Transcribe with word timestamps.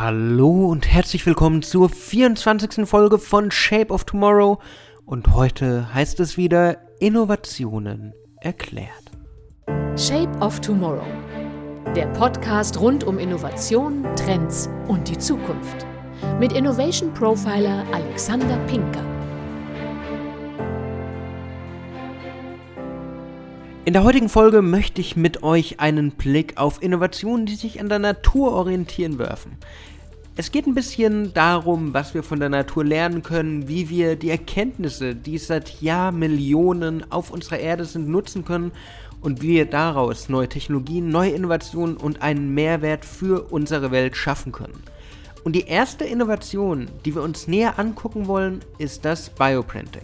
Hallo 0.00 0.68
und 0.68 0.86
herzlich 0.86 1.26
willkommen 1.26 1.60
zur 1.60 1.88
24. 1.88 2.88
Folge 2.88 3.18
von 3.18 3.50
Shape 3.50 3.92
of 3.92 4.04
Tomorrow. 4.04 4.60
Und 5.04 5.34
heute 5.34 5.92
heißt 5.92 6.20
es 6.20 6.36
wieder 6.36 6.78
Innovationen 7.00 8.14
erklärt. 8.40 9.10
Shape 9.96 10.30
of 10.38 10.60
Tomorrow. 10.60 11.02
Der 11.96 12.06
Podcast 12.12 12.78
rund 12.78 13.02
um 13.02 13.18
Innovation, 13.18 14.06
Trends 14.14 14.70
und 14.86 15.08
die 15.08 15.18
Zukunft. 15.18 15.84
Mit 16.38 16.52
Innovation 16.52 17.12
Profiler 17.12 17.84
Alexander 17.92 18.56
Pinker. 18.68 19.17
In 23.88 23.94
der 23.94 24.04
heutigen 24.04 24.28
Folge 24.28 24.60
möchte 24.60 25.00
ich 25.00 25.16
mit 25.16 25.42
euch 25.42 25.80
einen 25.80 26.10
Blick 26.10 26.58
auf 26.58 26.82
Innovationen, 26.82 27.46
die 27.46 27.54
sich 27.54 27.80
an 27.80 27.88
der 27.88 27.98
Natur 27.98 28.52
orientieren, 28.52 29.18
werfen. 29.18 29.56
Es 30.36 30.52
geht 30.52 30.66
ein 30.66 30.74
bisschen 30.74 31.32
darum, 31.32 31.94
was 31.94 32.12
wir 32.12 32.22
von 32.22 32.38
der 32.38 32.50
Natur 32.50 32.84
lernen 32.84 33.22
können, 33.22 33.66
wie 33.66 33.88
wir 33.88 34.16
die 34.16 34.28
Erkenntnisse, 34.28 35.14
die 35.14 35.38
seit 35.38 35.80
Jahrmillionen 35.80 37.10
auf 37.10 37.30
unserer 37.30 37.60
Erde 37.60 37.86
sind, 37.86 38.10
nutzen 38.10 38.44
können 38.44 38.72
und 39.22 39.40
wie 39.40 39.54
wir 39.54 39.64
daraus 39.64 40.28
neue 40.28 40.50
Technologien, 40.50 41.08
neue 41.08 41.30
Innovationen 41.30 41.96
und 41.96 42.20
einen 42.20 42.52
Mehrwert 42.52 43.06
für 43.06 43.50
unsere 43.50 43.90
Welt 43.90 44.18
schaffen 44.18 44.52
können. 44.52 44.82
Und 45.44 45.56
die 45.56 45.66
erste 45.66 46.04
Innovation, 46.04 46.90
die 47.06 47.14
wir 47.14 47.22
uns 47.22 47.48
näher 47.48 47.78
angucken 47.78 48.26
wollen, 48.26 48.60
ist 48.76 49.06
das 49.06 49.30
Bioprinting. 49.30 50.02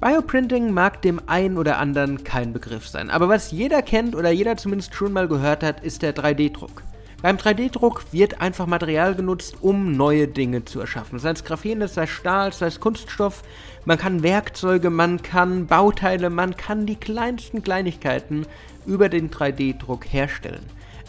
Bioprinting 0.00 0.72
mag 0.72 1.02
dem 1.02 1.20
einen 1.26 1.58
oder 1.58 1.76
anderen 1.76 2.24
kein 2.24 2.54
Begriff 2.54 2.88
sein, 2.88 3.10
aber 3.10 3.28
was 3.28 3.50
jeder 3.50 3.82
kennt 3.82 4.16
oder 4.16 4.30
jeder 4.30 4.56
zumindest 4.56 4.94
schon 4.94 5.12
mal 5.12 5.28
gehört 5.28 5.62
hat, 5.62 5.84
ist 5.84 6.00
der 6.00 6.14
3D-Druck. 6.14 6.82
Beim 7.20 7.36
3D-Druck 7.36 8.04
wird 8.10 8.40
einfach 8.40 8.66
Material 8.66 9.14
genutzt, 9.14 9.56
um 9.60 9.92
neue 9.92 10.26
Dinge 10.26 10.64
zu 10.64 10.80
erschaffen. 10.80 11.18
Sei 11.18 11.32
es 11.32 11.44
Graphen, 11.44 11.86
sei 11.86 12.04
es 12.04 12.08
Stahl, 12.08 12.50
sei 12.50 12.68
es 12.68 12.80
Kunststoff. 12.80 13.42
Man 13.84 13.98
kann 13.98 14.22
Werkzeuge, 14.22 14.88
man 14.88 15.20
kann 15.20 15.66
Bauteile, 15.66 16.30
man 16.30 16.56
kann 16.56 16.86
die 16.86 16.96
kleinsten 16.96 17.62
Kleinigkeiten 17.62 18.46
über 18.86 19.10
den 19.10 19.28
3D-Druck 19.28 20.06
herstellen. 20.10 20.64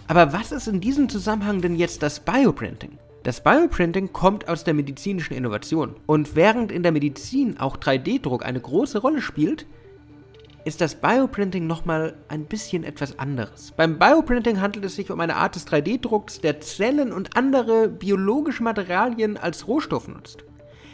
Aber 0.10 0.34
was 0.34 0.52
ist 0.52 0.68
in 0.68 0.82
diesem 0.82 1.08
Zusammenhang 1.08 1.62
denn 1.62 1.78
jetzt 1.78 2.04
das 2.04 2.20
Bioprinting? 2.20 2.98
Das 3.24 3.44
Bioprinting 3.44 4.14
kommt 4.14 4.50
aus 4.50 4.64
der 4.64 4.74
medizinischen 4.74 5.36
Innovation. 5.36 5.96
Und 6.08 6.36
während 6.36 6.72
in 6.72 6.82
der 6.82 6.92
Medizin 6.92 7.60
auch 7.60 7.78
3D-Druck 7.78 8.44
eine 8.44 8.60
große 8.60 8.98
Rolle 8.98 9.22
spielt, 9.22 9.68
ist 10.66 10.82
das 10.82 10.96
Bioprinting 10.96 11.68
nochmal 11.68 12.16
ein 12.30 12.46
bisschen 12.46 12.84
etwas 12.84 13.20
anderes. 13.20 13.74
Beim 13.78 14.00
Bioprinting 14.00 14.60
handelt 14.60 14.86
es 14.86 14.96
sich 14.96 15.12
um 15.12 15.20
eine 15.20 15.36
Art 15.36 15.56
des 15.56 15.68
3D-Drucks, 15.68 16.42
der 16.42 16.62
Zellen 16.62 17.12
und 17.12 17.38
andere 17.38 17.90
biologische 17.90 18.64
Materialien 18.64 19.38
als 19.38 19.68
Rohstoff 19.68 20.08
nutzt. 20.08 20.44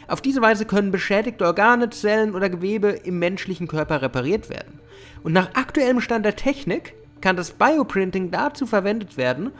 Auf 0.06 0.20
diese 0.20 0.42
Weise 0.42 0.66
können 0.66 0.90
beschädigte 0.90 1.46
Organe, 1.46 1.88
Zellen 1.88 2.34
oder 2.34 2.50
Gewebe 2.50 2.88
im 2.88 3.18
menschlichen 3.18 3.68
Körper 3.68 4.02
repariert 4.02 4.50
werden. 4.50 4.80
Und 5.22 5.32
nach 5.32 5.54
aktuellem 5.54 6.02
Stand 6.02 6.26
der 6.26 6.36
Technik 6.36 6.94
kann 7.22 7.36
das 7.36 7.52
Bioprinting 7.52 8.30
dazu 8.30 8.66
verwendet 8.66 9.16
werden, 9.16 9.52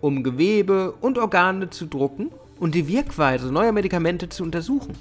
um 0.00 0.22
Gewebe 0.22 0.92
und 1.00 1.18
Organe 1.18 1.70
zu 1.70 1.86
drucken 1.86 2.30
und 2.58 2.74
die 2.74 2.88
Wirkweise 2.88 3.52
neuer 3.52 3.72
Medikamente 3.72 4.28
zu 4.28 4.42
untersuchen. 4.42 4.94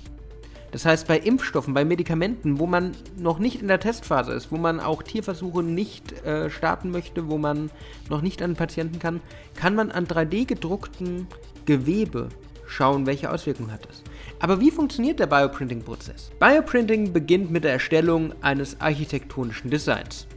Das 0.72 0.86
heißt, 0.86 1.08
bei 1.08 1.18
Impfstoffen, 1.18 1.74
bei 1.74 1.86
Medikamenten, 1.86 2.60
wo 2.60 2.68
man 2.68 2.92
noch 3.18 3.40
nicht 3.40 3.62
in 3.62 3.68
der 3.68 3.80
Testphase 3.80 4.34
ist, 4.34 4.52
wo 4.52 4.58
man 4.58 4.80
auch 4.80 5.02
Tierversuche 5.02 5.64
nicht 5.64 6.24
äh, 6.26 6.50
starten 6.50 6.92
möchte, 6.92 7.30
wo 7.30 7.38
man 7.38 7.72
noch 8.10 8.22
nicht 8.22 8.42
an 8.42 8.56
Patienten 8.56 9.00
kann, 9.00 9.22
kann 9.56 9.76
man 9.76 9.92
an 9.92 10.08
3D 10.08 10.46
gedruckten 10.46 11.28
Gewebe 11.66 12.30
schauen, 12.68 13.06
welche 13.06 13.32
Auswirkungen 13.32 13.72
hat 13.72 13.88
es. 13.90 14.04
Aber 14.40 14.60
wie 14.60 14.72
funktioniert 14.72 15.20
der 15.20 15.28
Bioprinting-Prozess? 15.28 16.32
Bioprinting 16.38 17.14
beginnt 17.14 17.50
mit 17.50 17.64
der 17.64 17.72
Erstellung 17.72 18.34
eines 18.42 18.80
architektonischen 18.82 19.72
Designs, 19.72 20.28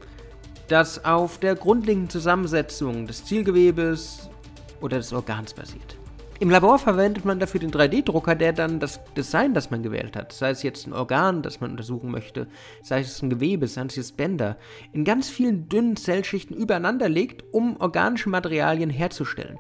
das 0.69 1.05
auf 1.05 1.39
der 1.39 1.57
grundlegenden 1.57 2.09
Zusammensetzung 2.09 3.09
des 3.09 3.25
Zielgewebes, 3.25 4.30
oder 4.81 4.99
des 4.99 5.13
Organs 5.13 5.55
basiert. 5.55 5.97
Im 6.41 6.49
Labor 6.49 6.79
verwendet 6.79 7.27
man 7.27 7.39
dafür 7.39 7.61
den 7.61 7.71
3D-Drucker, 7.71 8.35
der 8.35 8.55
dann 8.55 8.81
das 8.81 8.99
Design, 9.15 9.53
das 9.53 9.71
man 9.71 9.83
gewählt 9.83 10.17
hat, 10.17 10.33
sei 10.33 10.49
es 10.49 10.63
jetzt 10.63 10.87
ein 10.87 10.95
Organ, 10.95 11.43
das 11.43 11.61
man 11.61 11.73
untersuchen 11.73 12.11
möchte, 12.11 12.47
sei 12.83 13.01
es 13.01 13.21
ein 13.21 13.29
Gewebe, 13.29 13.69
sei 13.69 13.83
es 13.85 13.97
jetzt 13.97 14.17
Bänder, 14.17 14.57
in 14.95 15.05
ganz 15.05 15.29
vielen 15.29 15.69
dünnen 15.69 15.97
Zellschichten 15.97 16.57
übereinander 16.57 17.11
legt, 17.11 17.45
um 17.53 17.77
organische 17.79 18.31
Materialien 18.31 18.89
herzustellen. 18.89 19.59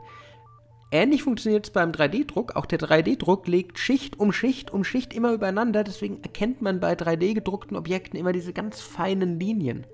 Ähnlich 0.91 1.23
funktioniert 1.23 1.67
es 1.67 1.71
beim 1.71 1.93
3D-Druck. 1.93 2.57
Auch 2.57 2.65
der 2.65 2.81
3D-Druck 2.81 3.47
legt 3.47 3.79
Schicht 3.79 4.19
um 4.19 4.33
Schicht 4.33 4.73
um 4.73 4.83
Schicht 4.83 5.13
immer 5.15 5.33
übereinander. 5.33 5.85
Deswegen 5.85 6.23
erkennt 6.23 6.63
man 6.63 6.81
bei 6.81 6.95
3D 6.95 7.35
gedruckten 7.35 7.77
Objekten 7.77 8.19
immer 8.19 8.33
diese 8.33 8.55
ganz 8.55 8.81
feinen 8.81 9.39
Linien. 9.39 9.87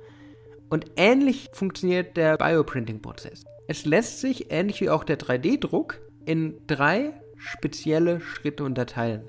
Und 0.71 0.87
ähnlich 0.97 1.51
funktioniert 1.53 2.17
der 2.17 2.39
Bioprinting-Prozess. 2.39 3.45
Es 3.69 3.85
lässt 3.85 4.21
sich, 4.21 4.53
ähnlich 4.53 4.81
wie 4.81 4.91
auch 4.91 5.03
der 5.03 5.19
3D-Druck, 5.19 6.01
in 6.25 6.55
drei 6.69 7.13
spezielle 7.37 8.21
Schritte 8.21 8.63
unterteilen, 8.63 9.29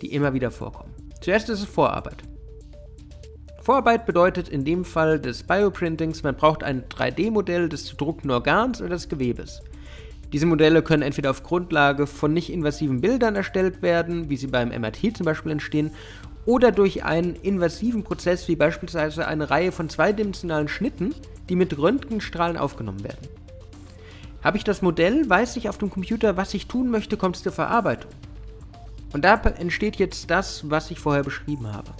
die 0.00 0.12
immer 0.14 0.32
wieder 0.32 0.50
vorkommen. 0.50 0.94
Zuerst 1.20 1.50
ist 1.50 1.60
es 1.60 1.66
Vorarbeit. 1.66 2.22
Vorarbeit 3.60 4.06
bedeutet 4.06 4.48
in 4.48 4.64
dem 4.64 4.86
Fall 4.86 5.20
des 5.20 5.42
Bioprintings, 5.42 6.22
man 6.22 6.36
braucht 6.36 6.62
ein 6.62 6.84
3D-Modell 6.84 7.68
des 7.68 7.84
zu 7.84 7.96
druckten 7.96 8.30
Organs 8.30 8.80
oder 8.80 8.90
des 8.90 9.10
Gewebes. 9.10 9.60
Diese 10.32 10.46
Modelle 10.46 10.82
können 10.82 11.02
entweder 11.02 11.30
auf 11.30 11.42
Grundlage 11.42 12.06
von 12.06 12.32
nicht 12.32 12.50
invasiven 12.50 13.02
Bildern 13.02 13.36
erstellt 13.36 13.82
werden, 13.82 14.30
wie 14.30 14.38
sie 14.38 14.46
beim 14.46 14.68
MRT 14.68 15.16
zum 15.16 15.24
Beispiel 15.24 15.52
entstehen, 15.52 15.90
oder 16.46 16.72
durch 16.72 17.04
einen 17.04 17.34
invasiven 17.34 18.04
Prozess 18.04 18.48
wie 18.48 18.56
beispielsweise 18.56 19.26
eine 19.26 19.50
Reihe 19.50 19.72
von 19.72 19.90
zweidimensionalen 19.90 20.68
Schnitten, 20.68 21.14
die 21.50 21.56
mit 21.56 21.76
Röntgenstrahlen 21.76 22.56
aufgenommen 22.56 23.04
werden. 23.04 23.28
Habe 24.42 24.56
ich 24.56 24.64
das 24.64 24.82
Modell, 24.82 25.28
weiß 25.28 25.56
ich 25.56 25.68
auf 25.68 25.78
dem 25.78 25.90
Computer, 25.90 26.36
was 26.36 26.54
ich 26.54 26.68
tun 26.68 26.90
möchte, 26.90 27.16
kommt 27.16 27.36
es 27.36 27.42
zur 27.42 27.52
Verarbeitung. 27.52 28.10
Und 29.12 29.24
da 29.24 29.34
entsteht 29.34 29.96
jetzt 29.96 30.30
das, 30.30 30.70
was 30.70 30.90
ich 30.90 31.00
vorher 31.00 31.24
beschrieben 31.24 31.72
habe. 31.72 31.90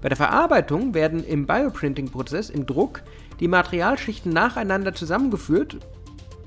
Bei 0.00 0.08
der 0.08 0.16
Verarbeitung 0.16 0.94
werden 0.94 1.24
im 1.24 1.46
Bioprinting-Prozess 1.46 2.50
im 2.50 2.66
Druck 2.66 3.02
die 3.40 3.48
Materialschichten 3.48 4.32
nacheinander 4.32 4.94
zusammengeführt, 4.94 5.78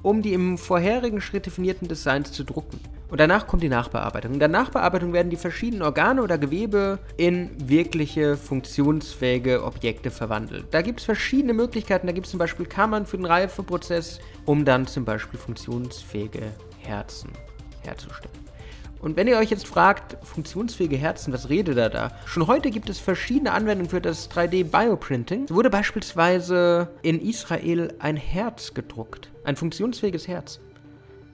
um 0.02 0.22
die 0.22 0.34
im 0.34 0.58
vorherigen 0.58 1.22
Schritt 1.22 1.46
definierten 1.46 1.88
Designs 1.88 2.32
zu 2.32 2.44
drucken. 2.44 2.80
Und 3.10 3.20
danach 3.20 3.48
kommt 3.48 3.64
die 3.64 3.70
Nachbearbeitung. 3.70 4.34
In 4.34 4.40
der 4.40 4.48
Nachbearbeitung 4.48 5.14
werden 5.14 5.30
die 5.30 5.36
verschiedenen 5.36 5.82
Organe 5.82 6.22
oder 6.22 6.38
Gewebe 6.38 7.00
in 7.18 7.50
wirkliche 7.58 8.38
funktionsfähige 8.38 9.64
Objekte 9.64 10.12
verwandelt. 10.12 10.68
Da 10.72 10.82
gibt 10.84 11.00
es 11.00 11.06
verschiedene 11.06 11.54
Möglichkeiten. 11.54 12.06
Da 12.06 12.14
gibt 12.14 12.28
es 12.28 12.32
zum 12.32 12.38
Beispiel 12.38 12.68
Kammern 12.68 13.08
für 13.08 13.18
den 13.18 13.26
Reifeprozess, 13.26 14.20
um 14.46 14.64
dann 14.64 14.86
zum 14.86 15.06
Beispiel 15.06 15.40
funktionsfähige 15.40 16.52
Herzen 16.82 17.32
herzustellen. 17.82 18.50
Und 19.02 19.16
wenn 19.16 19.28
ihr 19.28 19.38
euch 19.38 19.50
jetzt 19.50 19.66
fragt, 19.66 20.18
funktionsfähige 20.26 20.98
Herzen, 20.98 21.32
was 21.32 21.50
redet 21.50 21.78
er 21.78 21.90
da? 21.90 22.12
Schon 22.26 22.48
heute 22.48 22.70
gibt 22.70 22.90
es 22.90 23.00
verschiedene 23.00 23.54
Anwendungen 23.54 23.90
für 23.90 24.02
das 24.02 24.30
3D-Bioprinting. 24.30 25.48
So 25.48 25.56
wurde 25.56 25.70
beispielsweise 25.70 26.90
in 27.02 27.22
Israel 27.22 27.94
ein 28.00 28.18
Herz 28.18 28.74
gedruckt. 28.74 29.32
Ein 29.46 29.56
funktionsfähiges 29.56 30.28
Herz. 30.28 30.60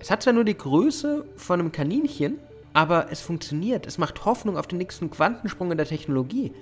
Es 0.05 0.11
hat 0.11 0.21
zwar 0.21 0.33
nur 0.33 0.43
die 0.43 0.55
Größe 0.55 1.25
von 1.35 1.59
einem 1.59 1.71
Kaninchen, 1.71 2.37
aber 2.73 3.07
es 3.11 3.21
funktioniert. 3.21 3.87
Es 3.87 3.97
macht 3.97 4.23
Hoffnung 4.23 4.55
auf 4.55 4.67
den 4.67 4.77
nächsten 4.77 5.09
Quantensprung 5.09 5.71
in 5.71 5.77
der 5.77 5.87
Technologie. 5.87 6.53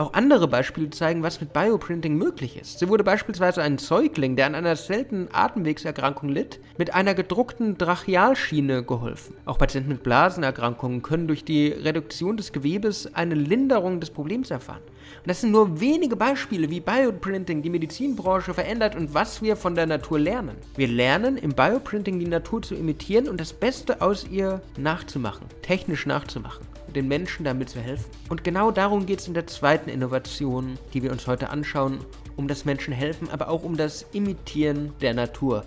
Auch 0.00 0.14
andere 0.14 0.48
Beispiele 0.48 0.88
zeigen, 0.88 1.22
was 1.22 1.42
mit 1.42 1.52
Bioprinting 1.52 2.16
möglich 2.16 2.58
ist. 2.58 2.78
So 2.78 2.88
wurde 2.88 3.04
beispielsweise 3.04 3.60
ein 3.60 3.76
Säugling, 3.76 4.34
der 4.34 4.46
an 4.46 4.54
einer 4.54 4.74
seltenen 4.74 5.28
Atemwegserkrankung 5.30 6.30
litt, 6.30 6.58
mit 6.78 6.94
einer 6.94 7.12
gedruckten 7.12 7.76
Trachealschiene 7.76 8.82
geholfen. 8.82 9.34
Auch 9.44 9.58
Patienten 9.58 9.90
mit 9.90 10.02
Blasenerkrankungen 10.02 11.02
können 11.02 11.28
durch 11.28 11.44
die 11.44 11.68
Reduktion 11.68 12.38
des 12.38 12.50
Gewebes 12.50 13.14
eine 13.14 13.34
Linderung 13.34 14.00
des 14.00 14.08
Problems 14.08 14.50
erfahren. 14.50 14.80
Und 15.18 15.28
das 15.28 15.42
sind 15.42 15.50
nur 15.50 15.82
wenige 15.82 16.16
Beispiele, 16.16 16.70
wie 16.70 16.80
Bioprinting 16.80 17.60
die 17.60 17.68
Medizinbranche 17.68 18.54
verändert 18.54 18.96
und 18.96 19.12
was 19.12 19.42
wir 19.42 19.54
von 19.54 19.74
der 19.74 19.84
Natur 19.84 20.18
lernen. 20.18 20.56
Wir 20.76 20.88
lernen 20.88 21.36
im 21.36 21.50
Bioprinting 21.50 22.18
die 22.18 22.26
Natur 22.26 22.62
zu 22.62 22.74
imitieren 22.74 23.28
und 23.28 23.38
das 23.38 23.52
Beste 23.52 24.00
aus 24.00 24.26
ihr 24.26 24.62
nachzumachen, 24.78 25.44
technisch 25.60 26.06
nachzumachen 26.06 26.69
den 26.90 27.08
Menschen 27.08 27.44
damit 27.44 27.68
zu 27.70 27.80
helfen. 27.80 28.06
Und 28.28 28.44
genau 28.44 28.70
darum 28.70 29.06
geht 29.06 29.20
es 29.20 29.28
in 29.28 29.34
der 29.34 29.46
zweiten 29.46 29.90
Innovation, 29.90 30.78
die 30.92 31.02
wir 31.02 31.12
uns 31.12 31.26
heute 31.26 31.50
anschauen, 31.50 31.98
um 32.36 32.48
das 32.48 32.64
Menschen 32.64 32.92
helfen, 32.92 33.28
aber 33.30 33.48
auch 33.48 33.62
um 33.62 33.76
das 33.76 34.06
Imitieren 34.12 34.92
der 35.00 35.14
Natur. 35.14 35.64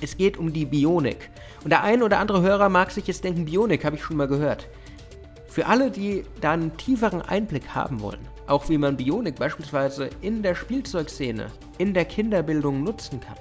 Es 0.00 0.16
geht 0.16 0.36
um 0.36 0.52
die 0.52 0.66
Bionik. 0.66 1.30
Und 1.64 1.70
der 1.70 1.82
ein 1.82 2.02
oder 2.02 2.18
andere 2.18 2.42
Hörer 2.42 2.68
mag 2.68 2.90
sich 2.90 3.06
jetzt 3.06 3.24
denken, 3.24 3.44
Bionik 3.44 3.84
habe 3.84 3.96
ich 3.96 4.02
schon 4.02 4.16
mal 4.16 4.28
gehört. 4.28 4.68
Für 5.48 5.66
alle, 5.66 5.90
die 5.90 6.24
da 6.40 6.52
einen 6.52 6.76
tieferen 6.76 7.22
Einblick 7.22 7.68
haben 7.74 8.00
wollen, 8.00 8.20
auch 8.46 8.68
wie 8.68 8.78
man 8.78 8.96
Bionik 8.96 9.36
beispielsweise 9.36 10.10
in 10.20 10.42
der 10.42 10.54
Spielzeugszene, 10.54 11.46
in 11.78 11.94
der 11.94 12.04
Kinderbildung 12.04 12.82
nutzen 12.82 13.20
kann, 13.20 13.36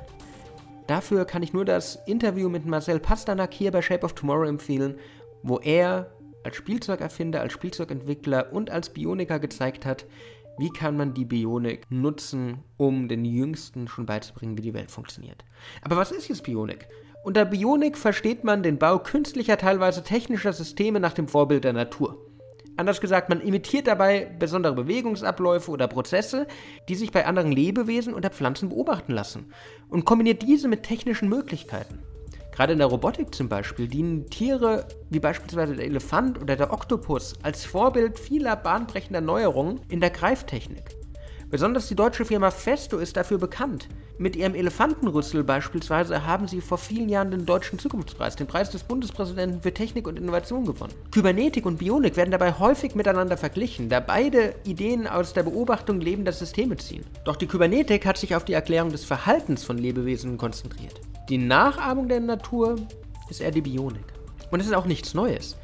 Dafür 0.87 1.25
kann 1.25 1.41
ich 1.41 1.51
nur 1.51 1.65
das 1.65 1.95
Interview 2.05 2.47
mit 2.47 2.65
Marcel 2.65 2.99
Pasternak 2.99 3.53
hier 3.53 3.71
bei 3.71 3.81
Shape 3.81 4.05
of 4.05 4.13
Tomorrow 4.13 4.47
empfehlen, 4.47 4.99
wo 5.41 5.57
er 5.57 6.11
als 6.45 6.55
Spielzeugerfinder, 6.55 7.41
als 7.41 7.53
Spielzeugentwickler 7.53 8.53
und 8.53 8.69
als 8.69 8.89
Bioniker 8.89 9.39
gezeigt 9.39 9.85
hat, 9.85 10.05
wie 10.57 10.69
kann 10.69 10.95
man 10.95 11.13
die 11.13 11.25
Bionik 11.25 11.81
nutzen, 11.89 12.59
um 12.77 13.07
den 13.09 13.25
Jüngsten 13.25 13.87
schon 13.87 14.05
beizubringen, 14.05 14.57
wie 14.57 14.61
die 14.61 14.73
Welt 14.73 14.91
funktioniert. 14.91 15.43
Aber 15.81 15.97
was 15.97 16.11
ist 16.11 16.29
jetzt 16.29 16.43
Bionik? 16.43 16.87
Unter 17.23 17.43
Bionik 17.45 17.97
versteht 17.97 18.43
man 18.43 18.61
den 18.61 18.77
Bau 18.77 18.99
künstlicher, 18.99 19.57
teilweise 19.57 20.03
technischer 20.03 20.53
Systeme 20.53 20.99
nach 20.99 21.13
dem 21.13 21.27
Vorbild 21.27 21.63
der 21.63 21.73
Natur. 21.73 22.21
Anders 22.77 23.01
gesagt, 23.01 23.29
man 23.29 23.41
imitiert 23.41 23.87
dabei 23.87 24.25
besondere 24.37 24.75
Bewegungsabläufe 24.75 25.71
oder 25.71 25.87
Prozesse, 25.87 26.45
die 26.87 26.95
sich 26.95 27.11
bei 27.11 27.25
anderen 27.25 27.51
Lebewesen 27.51 28.13
oder 28.13 28.29
Pflanzen 28.29 28.69
beobachten 28.69 29.13
lassen 29.13 29.51
und 29.89 30.05
kombiniert 30.05 30.43
diese 30.43 30.67
mit 30.67 30.83
technischen 30.83 31.27
Möglichkeiten. 31.27 31.99
Gerade 32.55 32.71
in 32.71 32.79
der 32.79 32.87
Robotik 32.87 33.35
zum 33.35 33.49
Beispiel 33.49 33.89
dienen 33.89 34.29
Tiere 34.29 34.87
wie 35.09 35.19
beispielsweise 35.19 35.75
der 35.75 35.85
Elefant 35.85 36.41
oder 36.41 36.55
der 36.55 36.71
Oktopus 36.71 37.33
als 37.43 37.65
Vorbild 37.65 38.17
vieler 38.17 38.55
bahnbrechender 38.55 39.19
Neuerungen 39.19 39.81
in 39.89 39.99
der 39.99 40.09
Greiftechnik. 40.09 40.95
Besonders 41.49 41.89
die 41.89 41.95
deutsche 41.95 42.23
Firma 42.23 42.51
Festo 42.51 42.97
ist 42.97 43.17
dafür 43.17 43.39
bekannt. 43.39 43.89
Mit 44.17 44.37
ihrem 44.37 44.55
Elefantenrüssel 44.55 45.43
beispielsweise 45.43 46.25
haben 46.25 46.47
sie 46.47 46.61
vor 46.61 46.77
vielen 46.77 47.09
Jahren 47.09 47.31
den 47.31 47.45
Deutschen 47.45 47.79
Zukunftspreis, 47.79 48.37
den 48.37 48.47
Preis 48.47 48.69
des 48.69 48.83
Bundespräsidenten 48.83 49.61
für 49.61 49.73
Technik 49.73 50.07
und 50.07 50.17
Innovation 50.17 50.65
gewonnen. 50.65 50.93
Kybernetik 51.11 51.65
und 51.65 51.79
Bionik 51.79 52.15
werden 52.15 52.31
dabei 52.31 52.53
häufig 52.53 52.95
miteinander 52.95 53.35
verglichen, 53.35 53.89
da 53.89 53.99
beide 53.99 54.55
Ideen 54.63 55.05
aus 55.05 55.33
der 55.33 55.43
Beobachtung 55.43 55.99
lebender 55.99 56.31
Systeme 56.31 56.77
ziehen. 56.77 57.03
Doch 57.25 57.35
die 57.35 57.45
Kybernetik 57.45 58.05
hat 58.05 58.17
sich 58.17 58.33
auf 58.37 58.45
die 58.45 58.53
Erklärung 58.53 58.89
des 58.89 59.03
Verhaltens 59.03 59.65
von 59.65 59.77
Lebewesen 59.77 60.37
konzentriert. 60.37 61.01
Die 61.27 61.37
Nachahmung 61.37 62.07
der 62.07 62.21
Natur 62.21 62.77
ist 63.29 63.41
eher 63.41 63.51
die 63.51 63.61
Bionik. 63.61 64.05
Und 64.49 64.61
es 64.61 64.67
ist 64.67 64.75
auch 64.75 64.85
nichts 64.85 65.13
Neues. 65.13 65.57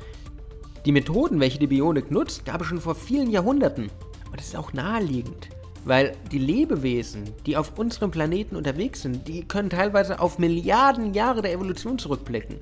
Die 0.86 0.92
Methoden, 0.92 1.39
welche 1.39 1.59
die 1.59 1.68
Bionik 1.68 2.12
nutzt, 2.12 2.44
gab 2.44 2.59
es 2.59 2.68
schon 2.68 2.81
vor 2.81 2.95
vielen 2.95 3.31
Jahrhunderten. 3.31 3.89
Und 4.30 4.42
es 4.42 4.47
ist 4.47 4.57
auch 4.57 4.74
naheliegend. 4.74 5.47
Weil 5.83 6.16
die 6.31 6.38
Lebewesen, 6.38 7.24
die 7.45 7.57
auf 7.57 7.78
unserem 7.78 8.12
Planeten 8.12 8.56
unterwegs 8.56 9.01
sind, 9.01 9.28
die 9.28 9.44
können 9.44 9.69
teilweise 9.69 10.19
auf 10.19 10.38
Milliarden 10.38 11.13
Jahre 11.13 11.42
der 11.42 11.54
Evolution 11.54 11.98
zurückblicken 11.98 12.60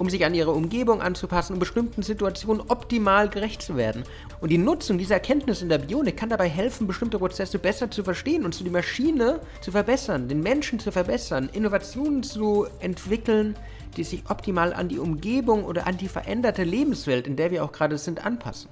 um 0.00 0.08
sich 0.08 0.24
an 0.24 0.34
ihre 0.34 0.52
Umgebung 0.52 1.02
anzupassen 1.02 1.52
und 1.52 1.58
bestimmten 1.58 2.02
Situationen 2.02 2.62
optimal 2.68 3.28
gerecht 3.28 3.60
zu 3.60 3.76
werden. 3.76 4.02
Und 4.40 4.50
die 4.50 4.56
Nutzung 4.56 4.96
dieser 4.96 5.16
Erkenntnis 5.16 5.60
in 5.60 5.68
der 5.68 5.76
Bionik 5.76 6.16
kann 6.16 6.30
dabei 6.30 6.48
helfen, 6.48 6.86
bestimmte 6.86 7.18
Prozesse 7.18 7.58
besser 7.58 7.90
zu 7.90 8.02
verstehen 8.02 8.46
und 8.46 8.54
so 8.54 8.64
die 8.64 8.70
Maschine 8.70 9.40
zu 9.60 9.70
verbessern, 9.70 10.26
den 10.26 10.40
Menschen 10.40 10.78
zu 10.78 10.90
verbessern, 10.90 11.50
Innovationen 11.52 12.22
zu 12.22 12.66
entwickeln, 12.78 13.56
die 13.98 14.04
sich 14.04 14.22
optimal 14.30 14.72
an 14.72 14.88
die 14.88 14.98
Umgebung 14.98 15.64
oder 15.64 15.86
an 15.86 15.98
die 15.98 16.08
veränderte 16.08 16.64
Lebenswelt, 16.64 17.26
in 17.26 17.36
der 17.36 17.50
wir 17.50 17.62
auch 17.62 17.72
gerade 17.72 17.98
sind, 17.98 18.24
anpassen. 18.24 18.70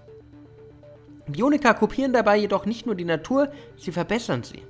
Bioniker 1.29 1.75
kopieren 1.75 2.13
dabei 2.13 2.37
jedoch 2.37 2.67
nicht 2.67 2.87
nur 2.87 2.95
die 2.95 3.05
Natur, 3.05 3.51
sie 3.77 3.93
verbessern 3.93 4.43
sie. 4.43 4.63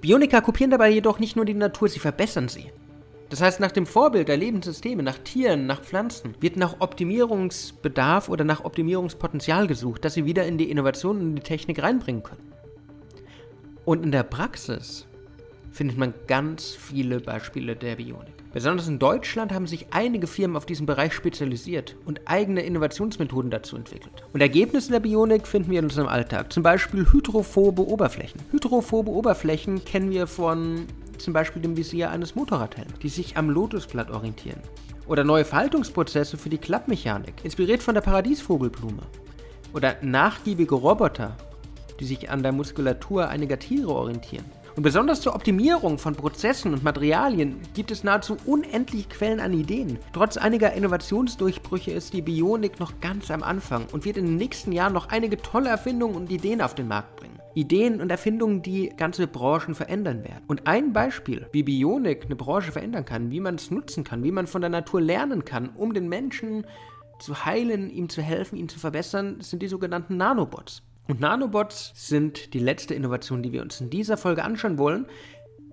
Bioniker 0.00 0.40
kopieren 0.40 0.70
dabei 0.70 0.90
jedoch 0.90 1.18
nicht 1.18 1.36
nur 1.36 1.44
die 1.44 1.54
Natur, 1.54 1.88
sie 1.88 1.98
verbessern 1.98 2.48
sie. 2.48 2.70
Das 3.30 3.40
heißt, 3.40 3.58
nach 3.58 3.72
dem 3.72 3.86
Vorbild 3.86 4.28
der 4.28 4.36
Lebenssysteme, 4.36 5.02
nach 5.02 5.18
Tieren, 5.18 5.66
nach 5.66 5.80
Pflanzen, 5.80 6.34
wird 6.40 6.56
nach 6.56 6.76
Optimierungsbedarf 6.80 8.28
oder 8.28 8.44
nach 8.44 8.64
Optimierungspotenzial 8.64 9.66
gesucht, 9.66 10.04
das 10.04 10.14
sie 10.14 10.24
wieder 10.24 10.46
in 10.46 10.58
die 10.58 10.70
Innovation 10.70 11.20
und 11.20 11.34
die 11.36 11.42
Technik 11.42 11.82
reinbringen 11.82 12.22
können. 12.22 12.52
Und 13.84 14.04
in 14.04 14.12
der 14.12 14.22
Praxis 14.22 15.06
findet 15.74 15.98
man 15.98 16.14
ganz 16.28 16.70
viele 16.70 17.18
Beispiele 17.18 17.74
der 17.74 17.96
Bionik. 17.96 18.32
Besonders 18.52 18.86
in 18.86 19.00
Deutschland 19.00 19.52
haben 19.52 19.66
sich 19.66 19.88
einige 19.90 20.28
Firmen 20.28 20.56
auf 20.56 20.66
diesen 20.66 20.86
Bereich 20.86 21.12
spezialisiert 21.12 21.96
und 22.06 22.20
eigene 22.26 22.62
Innovationsmethoden 22.62 23.50
dazu 23.50 23.76
entwickelt. 23.76 24.22
Und 24.32 24.40
Ergebnisse 24.40 24.92
der 24.92 25.00
Bionik 25.00 25.48
finden 25.48 25.72
wir 25.72 25.80
in 25.80 25.86
unserem 25.86 26.06
Alltag, 26.06 26.52
zum 26.52 26.62
Beispiel 26.62 27.04
hydrophobe 27.12 27.84
Oberflächen. 27.86 28.40
Hydrophobe 28.52 29.10
Oberflächen 29.10 29.84
kennen 29.84 30.12
wir 30.12 30.28
von 30.28 30.86
zum 31.18 31.32
Beispiel 31.32 31.62
dem 31.62 31.76
Visier 31.76 32.10
eines 32.10 32.36
Motorradhelms, 32.36 33.00
die 33.02 33.08
sich 33.08 33.36
am 33.36 33.50
Lotusblatt 33.50 34.12
orientieren. 34.12 34.60
Oder 35.08 35.24
neue 35.24 35.44
Faltungsprozesse 35.44 36.38
für 36.38 36.48
die 36.48 36.58
Klappmechanik, 36.58 37.44
inspiriert 37.44 37.82
von 37.82 37.94
der 37.94 38.02
Paradiesvogelblume. 38.02 39.02
Oder 39.72 39.96
nachgiebige 40.02 40.76
Roboter, 40.76 41.36
die 41.98 42.04
sich 42.04 42.30
an 42.30 42.44
der 42.44 42.52
Muskulatur 42.52 43.28
einiger 43.28 43.58
Tiere 43.58 43.92
orientieren. 43.92 44.44
Und 44.76 44.82
besonders 44.82 45.20
zur 45.20 45.36
Optimierung 45.36 45.98
von 45.98 46.16
Prozessen 46.16 46.74
und 46.74 46.82
Materialien 46.82 47.60
gibt 47.74 47.92
es 47.92 48.02
nahezu 48.02 48.36
unendliche 48.44 49.08
Quellen 49.08 49.38
an 49.38 49.52
Ideen. 49.52 49.98
Trotz 50.12 50.36
einiger 50.36 50.72
Innovationsdurchbrüche 50.72 51.92
ist 51.92 52.12
die 52.12 52.22
Bionik 52.22 52.80
noch 52.80 53.00
ganz 53.00 53.30
am 53.30 53.44
Anfang 53.44 53.86
und 53.92 54.04
wird 54.04 54.16
in 54.16 54.26
den 54.26 54.36
nächsten 54.36 54.72
Jahren 54.72 54.92
noch 54.92 55.10
einige 55.10 55.36
tolle 55.36 55.68
Erfindungen 55.68 56.16
und 56.16 56.32
Ideen 56.32 56.60
auf 56.60 56.74
den 56.74 56.88
Markt 56.88 57.14
bringen. 57.14 57.38
Ideen 57.54 58.00
und 58.00 58.10
Erfindungen, 58.10 58.62
die 58.62 58.88
ganze 58.96 59.28
Branchen 59.28 59.76
verändern 59.76 60.24
werden. 60.24 60.42
Und 60.48 60.66
ein 60.66 60.92
Beispiel, 60.92 61.46
wie 61.52 61.62
Bionik 61.62 62.24
eine 62.24 62.34
Branche 62.34 62.72
verändern 62.72 63.04
kann, 63.04 63.30
wie 63.30 63.38
man 63.38 63.54
es 63.54 63.70
nutzen 63.70 64.02
kann, 64.02 64.24
wie 64.24 64.32
man 64.32 64.48
von 64.48 64.60
der 64.60 64.70
Natur 64.70 65.00
lernen 65.00 65.44
kann, 65.44 65.68
um 65.76 65.94
den 65.94 66.08
Menschen 66.08 66.66
zu 67.20 67.44
heilen, 67.44 67.90
ihm 67.90 68.08
zu 68.08 68.22
helfen, 68.22 68.56
ihn 68.56 68.68
zu 68.68 68.80
verbessern, 68.80 69.36
sind 69.40 69.62
die 69.62 69.68
sogenannten 69.68 70.16
Nanobots. 70.16 70.82
Und 71.06 71.20
Nanobots 71.20 71.92
sind 71.94 72.54
die 72.54 72.58
letzte 72.58 72.94
Innovation, 72.94 73.42
die 73.42 73.52
wir 73.52 73.62
uns 73.62 73.80
in 73.80 73.90
dieser 73.90 74.16
Folge 74.16 74.42
anschauen 74.42 74.78
wollen. 74.78 75.06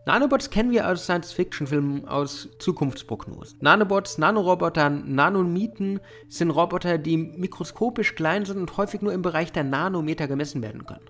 Nanobots 0.05 0.49
kennen 0.49 0.71
wir 0.71 0.89
aus 0.89 1.03
Science-Fiction-Filmen, 1.03 2.07
aus 2.07 2.49
Zukunftsprognosen. 2.59 3.59
Nanobots, 3.61 4.17
Nanoroboter, 4.17 4.89
Nanomiten 4.89 5.99
sind 6.27 6.49
Roboter, 6.49 6.97
die 6.97 7.17
mikroskopisch 7.17 8.15
klein 8.15 8.45
sind 8.45 8.57
und 8.57 8.75
häufig 8.77 9.01
nur 9.01 9.13
im 9.13 9.21
Bereich 9.21 9.51
der 9.51 9.63
Nanometer 9.63 10.27
gemessen 10.27 10.61
werden 10.61 10.85
können. 10.85 11.05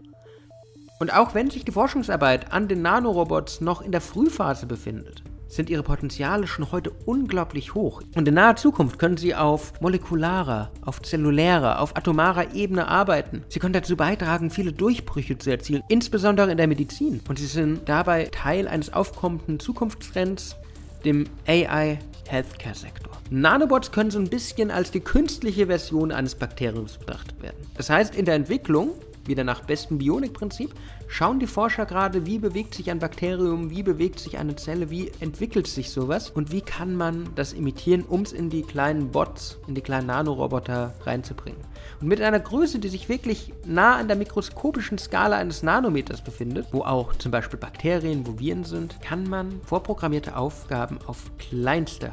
Und 0.99 1.11
auch 1.13 1.33
wenn 1.33 1.49
sich 1.49 1.65
die 1.65 1.71
Forschungsarbeit 1.71 2.51
an 2.51 2.67
den 2.67 2.81
Nanorobots 2.83 3.61
noch 3.61 3.81
in 3.81 3.91
der 3.91 4.01
Frühphase 4.01 4.67
befindet, 4.67 5.23
sind 5.51 5.69
ihre 5.69 5.83
Potenziale 5.83 6.47
schon 6.47 6.71
heute 6.71 6.91
unglaublich 7.05 7.75
hoch. 7.75 8.01
Und 8.15 8.27
in 8.27 8.33
naher 8.33 8.55
Zukunft 8.55 8.97
können 8.97 9.17
sie 9.17 9.35
auf 9.35 9.73
molekularer, 9.81 10.71
auf 10.81 11.01
zellulärer, 11.01 11.79
auf 11.79 11.95
atomarer 11.95 12.55
Ebene 12.55 12.87
arbeiten. 12.87 13.43
Sie 13.49 13.59
können 13.59 13.73
dazu 13.73 13.95
beitragen, 13.95 14.49
viele 14.49 14.71
Durchbrüche 14.71 15.37
zu 15.37 15.51
erzielen, 15.51 15.83
insbesondere 15.89 16.51
in 16.51 16.57
der 16.57 16.67
Medizin. 16.67 17.21
Und 17.27 17.37
sie 17.37 17.45
sind 17.45 17.87
dabei 17.87 18.25
Teil 18.25 18.67
eines 18.67 18.93
aufkommenden 18.93 19.59
Zukunftstrends, 19.59 20.55
dem 21.03 21.25
AI 21.47 21.99
Healthcare 22.27 22.75
Sektor. 22.75 23.11
Nanobots 23.29 23.91
können 23.91 24.11
so 24.11 24.19
ein 24.19 24.29
bisschen 24.29 24.71
als 24.71 24.91
die 24.91 24.99
künstliche 24.99 25.67
Version 25.67 26.11
eines 26.11 26.35
Bakteriums 26.35 26.97
betrachtet 26.97 27.41
werden. 27.41 27.57
Das 27.75 27.89
heißt, 27.89 28.15
in 28.15 28.25
der 28.25 28.35
Entwicklung 28.35 28.91
wieder 29.25 29.43
nach 29.43 29.61
bestem 29.61 29.97
Bionikprinzip, 29.97 30.73
schauen 31.07 31.39
die 31.39 31.47
Forscher 31.47 31.85
gerade, 31.85 32.25
wie 32.25 32.39
bewegt 32.39 32.73
sich 32.73 32.89
ein 32.89 32.99
Bakterium, 32.99 33.69
wie 33.69 33.83
bewegt 33.83 34.19
sich 34.19 34.37
eine 34.37 34.55
Zelle, 34.55 34.89
wie 34.89 35.11
entwickelt 35.19 35.67
sich 35.67 35.91
sowas 35.91 36.29
und 36.29 36.51
wie 36.51 36.61
kann 36.61 36.95
man 36.95 37.29
das 37.35 37.53
imitieren, 37.53 38.03
um 38.07 38.21
es 38.21 38.33
in 38.33 38.49
die 38.49 38.63
kleinen 38.63 39.11
Bots, 39.11 39.59
in 39.67 39.75
die 39.75 39.81
kleinen 39.81 40.07
Nanoroboter 40.07 40.93
reinzubringen. 41.03 41.61
Und 41.99 42.07
mit 42.07 42.21
einer 42.21 42.39
Größe, 42.39 42.79
die 42.79 42.89
sich 42.89 43.09
wirklich 43.09 43.53
nah 43.65 43.95
an 43.97 44.07
der 44.07 44.17
mikroskopischen 44.17 44.97
Skala 44.97 45.37
eines 45.37 45.63
Nanometers 45.63 46.21
befindet, 46.21 46.67
wo 46.71 46.81
auch 46.81 47.15
zum 47.15 47.31
Beispiel 47.31 47.59
Bakterien, 47.59 48.25
wo 48.25 48.39
Viren 48.39 48.63
sind, 48.63 49.01
kann 49.01 49.29
man 49.29 49.61
vorprogrammierte 49.65 50.35
Aufgaben 50.35 50.99
auf 51.05 51.31
kleinster 51.37 52.11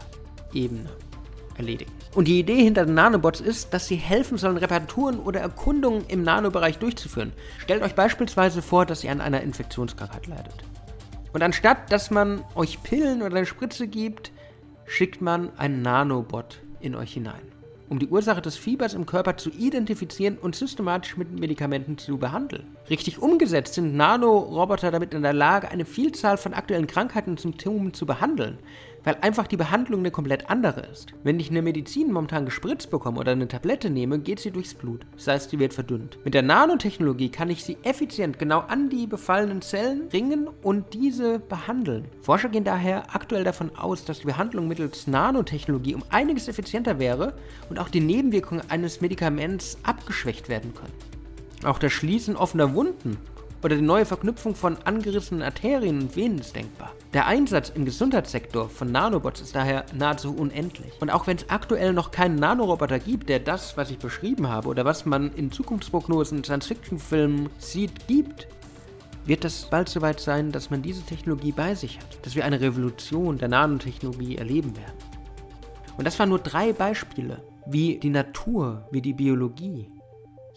Ebene 0.53 0.89
erledigen. 1.59 1.93
Und 2.15 2.29
die 2.29 2.41
Idee 2.41 2.63
hinter 2.63 2.87
den 2.87 2.95
Nanobots 2.95 3.41
ist, 3.41 3.75
dass 3.75 3.87
sie 3.87 3.97
helfen 3.97 4.39
sollen, 4.39 4.57
Reparaturen 4.57 5.19
oder 5.19 5.41
Erkundungen 5.41 6.05
im 6.09 6.23
Nanobereich 6.23 6.79
durchzuführen. 6.79 7.33
Stellt 7.59 7.83
euch 7.83 7.95
beispielsweise 7.95 8.63
vor, 8.63 8.87
dass 8.87 9.05
ihr 9.05 9.13
an 9.13 9.21
einer 9.21 9.43
Infektionskrankheit 9.43 10.27
leidet. 10.27 10.65
Und 11.33 11.43
anstatt, 11.43 11.93
dass 11.93 12.11
man 12.11 12.43
euch 12.55 12.83
Pillen 12.83 13.23
oder 13.23 13.37
eine 13.37 13.47
Spritze 13.47 13.87
gibt, 13.87 14.33
schickt 14.87 15.21
man 15.21 15.51
einen 15.59 15.83
Nanobot 15.83 16.61
in 16.81 16.95
euch 16.95 17.13
hinein, 17.13 17.43
um 17.89 17.99
die 17.99 18.09
Ursache 18.09 18.41
des 18.41 18.57
Fiebers 18.57 18.95
im 18.95 19.05
Körper 19.05 19.37
zu 19.37 19.51
identifizieren 19.51 20.39
und 20.39 20.57
systematisch 20.57 21.17
mit 21.17 21.39
Medikamenten 21.39 21.99
zu 21.99 22.17
behandeln. 22.17 22.65
Richtig 22.89 23.21
umgesetzt 23.21 23.75
sind 23.75 23.95
Nanoroboter 23.95 24.91
damit 24.91 25.13
in 25.13 25.23
der 25.23 25.35
Lage, 25.35 25.71
eine 25.71 25.85
Vielzahl 25.85 26.39
von 26.39 26.55
aktuellen 26.55 26.87
Krankheiten 26.87 27.31
und 27.31 27.41
Symptomen 27.41 27.93
zu 27.93 28.07
behandeln 28.07 28.59
weil 29.05 29.17
einfach 29.21 29.47
die 29.47 29.57
Behandlung 29.57 30.01
eine 30.01 30.11
komplett 30.11 30.51
andere 30.51 30.81
ist. 30.81 31.13
Wenn 31.25 31.41
ich 31.41 31.51
eine 31.51 31.63
Medizin 31.63 32.13
momentan 32.13 32.45
gespritzt 32.45 32.91
bekomme 32.91 33.21
oder 33.21 33.33
eine 33.33 33.49
Tablette 33.49 33.91
nehme, 33.91 34.19
geht 34.19 34.41
sie 34.41 34.51
durchs 34.51 34.75
Blut. 34.75 35.07
Das 35.15 35.27
heißt, 35.27 35.51
sie 35.51 35.59
wird 35.59 35.75
verdünnt. 35.75 36.19
Mit 36.25 36.35
der 36.35 36.43
Nanotechnologie 36.43 37.31
kann 37.31 37.51
ich 37.51 37.65
sie 37.65 37.79
effizient 37.83 38.39
genau 38.39 38.61
an 38.61 38.91
die 38.91 39.07
befallenen 39.07 39.63
Zellen 39.63 40.09
bringen 40.09 40.49
und 40.63 40.95
diese 40.95 41.39
behandeln. 41.39 42.07
Forscher 42.23 42.49
gehen 42.49 42.65
daher 42.65 43.15
aktuell 43.15 43.45
davon 43.45 43.71
aus, 43.77 44.05
dass 44.05 44.21
die 44.21 44.27
Behandlung 44.27 44.69
mittels 44.69 45.07
Nanotechnologie 45.07 45.95
um 45.95 46.03
einiges 46.11 46.49
effizienter 46.49 46.99
wäre 46.99 47.35
und 47.71 47.79
auch 47.79 47.89
die 47.89 48.01
Nebenwirkungen 48.01 48.63
eines 48.69 49.01
Medikaments 49.01 49.79
abgeschwächt 49.83 50.49
werden 50.49 50.75
können. 50.75 50.93
Auch 51.65 51.79
das 51.79 51.93
Schließen 51.93 52.37
offener 52.37 52.75
Wunden 52.75 53.19
oder 53.63 53.77
die 53.77 53.83
neue 53.83 54.07
Verknüpfung 54.07 54.55
von 54.55 54.77
angerissenen 54.85 55.43
Arterien 55.43 56.01
und 56.01 56.17
Venen 56.17 56.39
ist 56.39 56.55
denkbar. 56.55 56.93
Der 57.13 57.27
Einsatz 57.27 57.71
im 57.71 57.85
Gesundheitssektor 57.85 58.69
von 58.69 58.93
Nanobots 58.93 59.41
ist 59.41 59.55
daher 59.55 59.87
nahezu 59.95 60.35
unendlich. 60.35 60.93
Und 61.01 61.11
auch 61.11 61.27
wenn 61.27 61.37
es 61.37 61.49
aktuell 61.49 61.93
noch 61.93 62.11
keinen 62.11 62.37
Nanoroboter 62.37 62.99
gibt, 62.99 63.29
der 63.29 63.41
das, 63.41 63.77
was 63.77 63.91
ich 63.91 63.99
beschrieben 63.99 64.49
habe 64.49 64.69
oder 64.69 64.85
was 64.85 65.07
man 65.07 65.33
in 65.33 65.51
Zukunftsprognosen, 65.51 66.45
Science-Fiction-Filmen 66.45 67.49
sieht, 67.59 68.07
gibt, 68.07 68.49
wird 69.25 69.45
es 69.45 69.67
bald 69.67 69.89
soweit 69.89 70.21
sein, 70.21 70.53
dass 70.53 70.71
man 70.71 70.83
diese 70.83 71.03
Technologie 71.03 71.53
bei 71.53 71.75
sich 71.75 71.99
hat, 71.99 72.25
dass 72.25 72.35
wir 72.35 72.45
eine 72.45 72.61
Revolution 72.61 73.39
der 73.39 73.49
Nanotechnologie 73.49 74.37
erleben 74.37 74.77
werden. 74.77 74.97
Und 75.97 76.07
das 76.07 76.19
waren 76.19 76.29
nur 76.29 76.39
drei 76.39 76.73
Beispiele, 76.73 77.43
wie 77.67 77.99
die 77.99 78.11
Natur, 78.11 78.87
wie 78.91 79.03
die 79.03 79.13
Biologie 79.13 79.91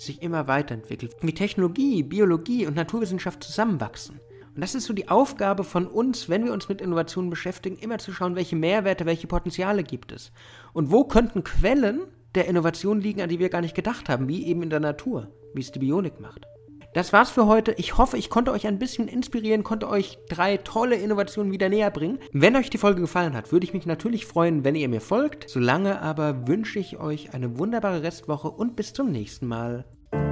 sich 0.01 0.21
immer 0.21 0.47
weiterentwickelt, 0.47 1.15
wie 1.21 1.33
Technologie, 1.33 2.03
Biologie 2.03 2.65
und 2.65 2.75
Naturwissenschaft 2.75 3.43
zusammenwachsen. 3.43 4.19
Und 4.53 4.61
das 4.61 4.75
ist 4.75 4.85
so 4.85 4.93
die 4.93 5.07
Aufgabe 5.07 5.63
von 5.63 5.87
uns, 5.87 6.27
wenn 6.27 6.43
wir 6.43 6.51
uns 6.51 6.67
mit 6.67 6.81
Innovationen 6.81 7.29
beschäftigen, 7.29 7.77
immer 7.77 7.99
zu 7.99 8.11
schauen, 8.11 8.35
welche 8.35 8.55
Mehrwerte, 8.57 9.05
welche 9.05 9.27
Potenziale 9.27 9.83
gibt 9.83 10.11
es. 10.11 10.31
Und 10.73 10.91
wo 10.91 11.05
könnten 11.05 11.43
Quellen 11.43 12.01
der 12.35 12.47
Innovation 12.47 12.99
liegen, 12.99 13.21
an 13.21 13.29
die 13.29 13.39
wir 13.39 13.49
gar 13.49 13.61
nicht 13.61 13.75
gedacht 13.75 14.09
haben, 14.09 14.27
wie 14.27 14.45
eben 14.45 14.63
in 14.63 14.69
der 14.69 14.79
Natur, 14.79 15.31
wie 15.53 15.61
es 15.61 15.71
die 15.71 15.79
Bionik 15.79 16.19
macht. 16.19 16.45
Das 16.93 17.13
war's 17.13 17.29
für 17.29 17.47
heute. 17.47 17.71
Ich 17.77 17.97
hoffe, 17.97 18.17
ich 18.17 18.29
konnte 18.29 18.51
euch 18.51 18.67
ein 18.67 18.77
bisschen 18.77 19.07
inspirieren, 19.07 19.63
konnte 19.63 19.87
euch 19.87 20.19
drei 20.27 20.57
tolle 20.57 20.95
Innovationen 20.95 21.51
wieder 21.53 21.69
näher 21.69 21.89
bringen. 21.89 22.19
Wenn 22.33 22.57
euch 22.57 22.69
die 22.69 22.77
Folge 22.77 22.99
gefallen 22.99 23.33
hat, 23.33 23.53
würde 23.53 23.65
ich 23.65 23.73
mich 23.73 23.85
natürlich 23.85 24.25
freuen, 24.25 24.65
wenn 24.65 24.75
ihr 24.75 24.89
mir 24.89 24.99
folgt. 24.99 25.49
Solange 25.49 26.01
aber 26.01 26.47
wünsche 26.47 26.79
ich 26.79 26.99
euch 26.99 27.33
eine 27.33 27.57
wunderbare 27.57 28.03
Restwoche 28.03 28.49
und 28.49 28.75
bis 28.75 28.91
zum 28.91 29.09
nächsten 29.09 29.47
Mal. 29.47 29.85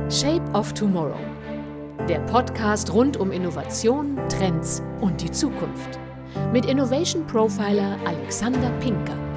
Shape 0.10 0.52
of 0.54 0.74
Tomorrow. 0.74 1.16
Der 2.10 2.20
Podcast 2.22 2.94
rund 2.94 3.16
um 3.16 3.32
Innovation, 3.32 4.18
Trends 4.28 4.82
und 5.00 5.22
die 5.22 5.32
Zukunft. 5.32 5.98
Mit 6.52 6.66
Innovation 6.66 7.26
Profiler 7.26 7.98
Alexander 8.06 8.70
Pinker. 8.82 9.29